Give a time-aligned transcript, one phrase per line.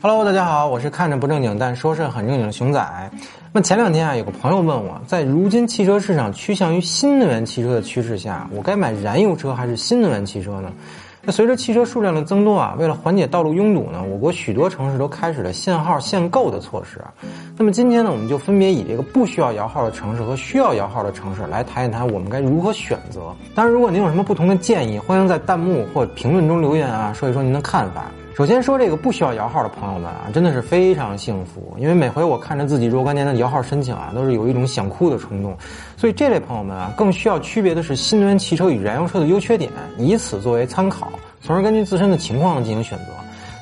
[0.00, 3.10] Hello，大家好，我是看着不正经但说事很正经的熊仔。
[3.52, 10.70] 那前两天啊，有个朋友问我，在如今汽车市场趋向于新能源汽车的趋势下，我该买燃油车还是新能源汽车呢？
[11.22, 17.14] 那随着汽车数量的增多啊，为了缓解道路拥堵呢，我国许多城市都开始了限号限购的措施啊。
[17.56, 23.34] 那么今天呢，我们就分别以这个不需要摇号的城市和需要摇号的城市来谈一谈我们该如何选择。
[23.54, 28.10] 当然，如果您有什么不同的建议，欢迎在弹幕或评论中留言啊，说一说您的看法。
[28.36, 35.56] 首先说这个不需要摇号的朋友们啊，真的是非常幸福，因为每回我看着自己若干年的摇号申请啊，都是有一种想哭的冲动。
[35.96, 43.12] 所以这类朋友们啊，更需要区别的是新能源汽车与燃油车的优缺点，以此作为参考，从而根据自身的情况进行选择。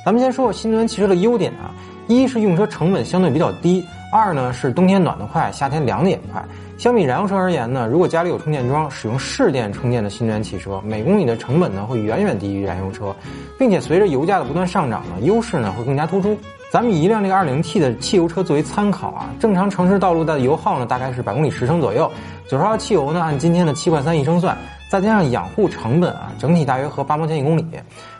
[0.07, 1.77] 咱们先说说新能源汽车的优点啊，
[2.09, 6.45] 一是用车成本相对比较低，二呢是冬天暖得快，夏天凉得也快。
[6.77, 13.15] 相比燃油车而言呢，如果家里有充电桩，使用市电充电的新能源汽车，每公里的成本呢会远远低于燃油车，
[13.59, 16.37] 并且随着油价的不断上涨呢，优势呢会更加突出。
[16.71, 22.11] 咱们以一辆这个 2.0T 的汽油车作为参考啊，正常城市道路的油耗呢大概是百公里十升左右，
[22.49, 24.57] 九十号汽油呢按今天的七块三一升算，
[24.91, 27.65] 再加上养护成本啊，整体大约合八毛钱一公里。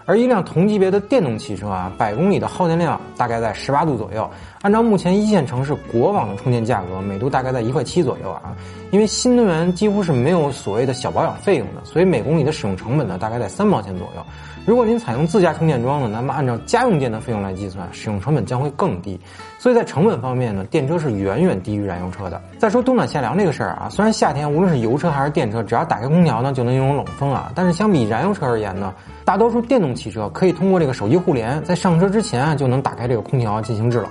[0.05, 4.29] 而一辆同级别的电动汽车啊，百公里的耗电量大概在十八度左右。
[4.63, 8.55] 按照目前一线城市国网的充电价格，每度大概在一块七左右啊。
[8.91, 14.23] 因为新能源几乎是没有所谓的小保养费用的，所以每公里的使用成本呢，大概在三毛钱左右。
[14.65, 19.19] 如果您采用自家充电桩呢，那么按照家用电的费用来计算，使用成本将会更低。
[19.59, 22.41] 所以在成本方面呢，电车是远远低于燃油车的。
[22.59, 34.09] 再说冬暖夏凉这个事儿啊，虽然夏天无论是油车还是电车，只要打开空调呢，就能拥有冷风啊，但是相比燃油车而言呢，大多数电动汽车可以通过这个手机互联，在上车之前啊就能打开这个空调进行制冷。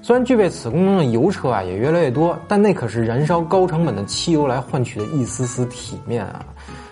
[0.00, 6.42] 虽然具备此功能的油车啊也越来越多，但那可是燃烧高成本的汽油来换取的一丝丝体面啊。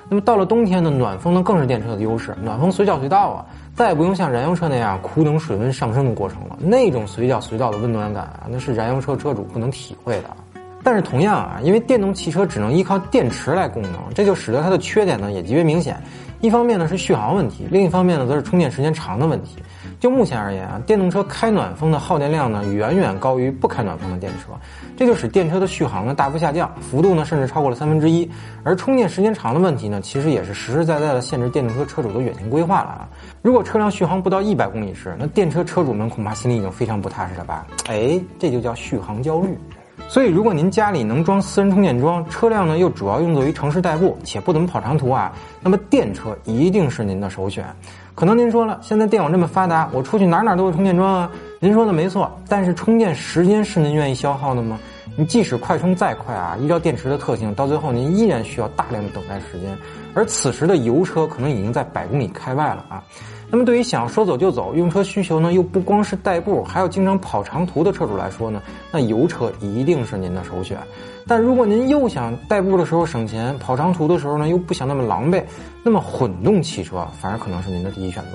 [0.09, 3.45] 那么到了冬天呢，暖风呢更是电车的优势，暖风随叫随到啊。
[3.75, 10.31] 再也不用像燃油车那样苦等水温上升的过程了，那种随叫随到的温暖感啊，那是燃油车车主不能体会的。
[10.89, 16.03] 但是同样啊，因为电动汽车只能依靠电池来供能，这就使得它的缺点呢也极为明显。
[16.41, 19.57] 一方面呢是续航问题，另一方面呢则是充电时间长的问题。
[20.01, 24.53] 就目前而言啊，电动车开暖风的耗电量呢远远高于不开暖风的电车，
[24.97, 28.27] 这就使电车的续航呢大幅下降，幅度呢甚至超过了三分之一。
[28.65, 33.09] 而充电时间长的问题呢，其实也是实实在在的限制电动车车主的远行规划了啊。
[33.43, 37.67] 如果车辆续航不到一百公里时，那电车车主们恐怕心里已经非常不踏实了吧？
[37.89, 39.59] 哎，这就叫续航焦虑。
[40.07, 47.65] 所以，如果您家里能装私人充电桩，车辆呢又主要用作于城市代步，且不怎么跑长途啊，那么电车一定是您的首选。
[48.15, 51.31] 可能您说了，现在电网这么发达，我出去哪哪都有充电桩啊。
[51.61, 54.79] 您说的没错，但是充电时间是您愿意消耗的吗？
[55.17, 59.77] 你即使快充再快啊，依照电池的特性，到最后您依然需要大量的等待时间，
[60.15, 63.05] 而此时的油车可能已经在百公里开外了啊。
[63.51, 70.79] 那么对于想要说走就走、用车需求呢又不光是代步，还要经常跑长途的车主来说呢，那油车一定是您的首选。
[71.27, 75.43] 但如果您又想代步的时候省钱，跑长途的时候呢又不想那么狼狈，
[75.83, 78.31] 那么混动汽车反而可能是您的第一选择。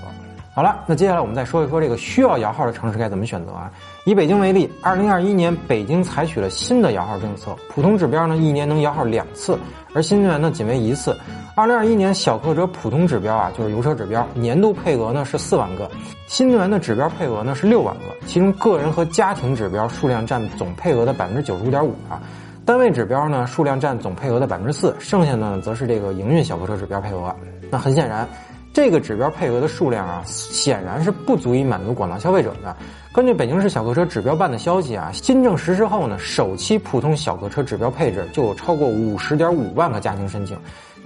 [0.56, 3.72] 好了，那接下来我们再说一说这个需要摇号的城市该怎么选择啊？
[4.06, 9.58] 以北京为例，二零二一年北京采取了新的摇号政策，普通指标呢一年能摇号两次，
[9.94, 11.16] 而新能源呢仅为一次。
[11.56, 15.90] 二零二一年小客车普通指标啊，就是油车指标，年度配额呢是四万个，
[16.26, 22.20] 新能源的指标配额呢是六万个，其中个人和家庭指标数量占总配额的百分之九十五点五啊，
[22.66, 27.32] 单位指标呢数量占总配额的百分之四，剩下呢则是这个营运小客车指标配额。
[27.70, 28.28] 那很显然，
[28.74, 32.76] 这个指标配额的数量啊，显然是不足以满足广大消费者的。
[33.14, 40.58] 根据北京市小客车指标办的消息啊，新政实施后呢，首期普通小客车指标配置就有超过五十点五万个家庭申请。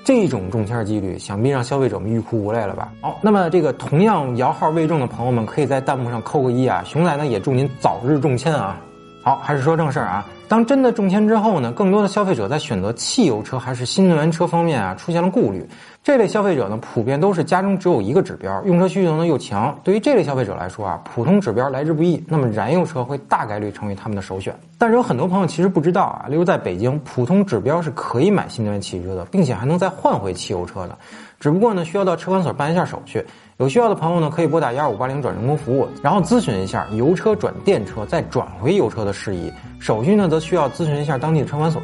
[0.07, 2.93] 这种中签几率，想必让消费者们欲哭无泪了吧？
[3.01, 6.81] 好，那么这个同样摇号未中的朋友们，可以在弹幕上扣个一啊！
[6.85, 8.77] 熊仔呢也祝您早日中签啊！
[9.21, 10.25] 好，还是说正事儿啊。
[10.47, 15.67] 当真的中签之后呢，更多的消费者在选择汽油车还是新能源车方面啊，出现了顾虑。
[16.01, 19.77] 这类消费者呢，普遍都是家中只有一个指标，用车需求呢又强。
[19.83, 24.55] 对于这类消费者来说啊，普通指标来之不易，那么燃油车会大概率成为他们的首选。
[24.77, 30.97] 但是有很多朋友其实不知道啊，例如在北京，普通指标是可以买新能源汽车的，并且还能再换回汽油车的，
[31.41, 33.25] 只不过呢，需要到车管所办一下手续。
[33.57, 39.51] 有需要的朋友呢，可以拨打幺二五八零转人工服务，然后咨询一下油车转电车再转回油车的事宜。
[39.79, 41.81] 手续呢，则需要咨询一下当地的车管所。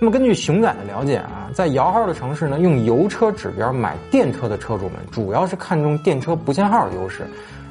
[0.00, 7.24] 那么根据熊仔的了解啊，在摇号的城市呢，用油车指标买电车的车主们，主要是看重电车不限号的优势；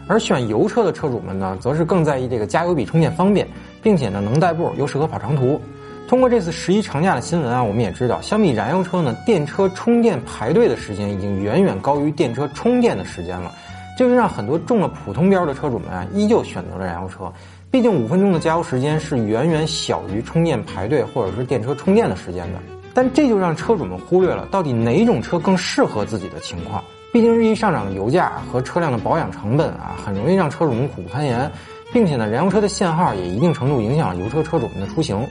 [0.08, 3.48] 而选油车的车主们呢，则是更在意这个加油比充电方便，
[3.82, 5.60] 并且呢能代步又适合跑长途。
[6.08, 13.52] 通过这次十一长假的新闻啊，我们也知道，相比燃油车呢，电车充电排队的时间已经远远高于电车充电的时间了。
[13.98, 17.32] 这就让很多中了普通标的车主们啊，依旧选择了燃油车。
[17.72, 22.60] 毕竟五分钟的加油时间是远远小于充电排队或者是电车充电的时间的。
[22.96, 26.84] 但这就让车主们忽略了到底哪种车更适合自己的情况。
[27.14, 31.50] 毕竟日益上涨的油价和车辆的保养成本啊，很容易让车主们苦不堪言，
[31.94, 35.24] 并且呢，燃油车的限号也一定程度影响了油车车主们的出行。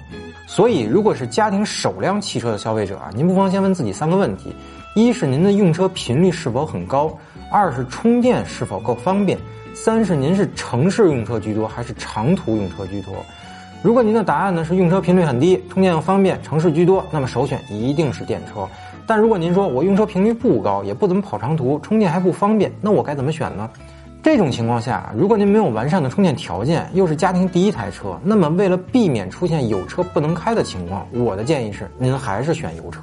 [0.47, 4.55] 所以，如果是家庭首辆汽车的消费者啊，您不妨先问自己三个问题：
[4.99, 7.09] 一是您的用车频率是否很高；
[7.53, 9.39] 二是充电是否够方便；
[9.73, 13.15] 三是您是城市用车居多还是长途用车居多。
[13.81, 18.69] 如果您的答案呢是用车频率很低，充电又方便，城市居多，那么首选一定是电车。
[19.07, 23.71] 但如果您说我用车频率不高，也不怎么跑长途，充电还不方便，那我该怎么选呢？
[24.21, 33.03] 这种情况下，如果您没有完善的充电条件，又是家庭第一台车，那么为了避免出现有车不能开的情况，我的建议是您还是选油车。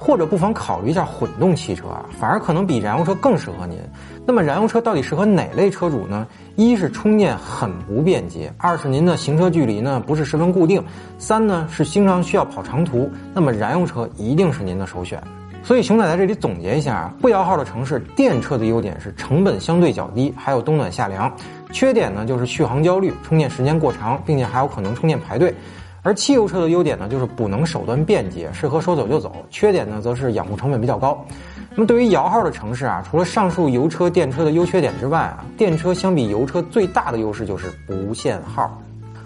[0.00, 3.76] 或者不妨考虑一下混动汽车啊，反而可能比燃油车更适合您。
[4.24, 6.24] 那么燃油车到底适合哪类车主呢？
[6.54, 10.80] 一是充电很不便捷，二是您的行车距离呢不是十分固定，
[11.18, 15.20] 三呢是经常需要跑长途，那么燃油车一定是您的首选。
[15.64, 21.28] 所以熊仔在这里总结一下啊，不摇号的城市电车的优点是成本相对较低，还有冬暖夏凉；
[21.72, 25.52] 缺点呢就是续航焦虑，充电时间过长，并且还有可能充电排队。
[26.02, 31.24] 而汽油车的优点呢，就是补能手段便捷，适合说走就走；缺点呢，则是养护成本比较高。
[31.74, 38.80] 那么对于摇号的城市啊，除了上述油车、电车的优缺点之外啊，电车相比油车最大的优势就是不限号。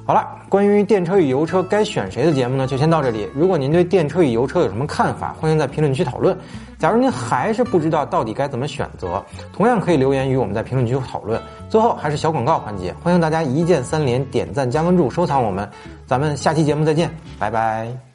[0.04, 3.28] 好了，关于电车与油车该选谁的节目呢，就先到这里。
[3.32, 6.36] 如果您对电车与油车有什么看法，欢迎在评论区讨论。
[6.76, 11.40] 假如您还是不知道到底该怎么选择，同样可以留言与我们在评论区讨论。
[11.68, 15.70] 最后还是小广告环节，欢迎大家一键三连、点赞、加关注、收藏我们。
[16.12, 18.11] 咱们下期节目再见，拜拜。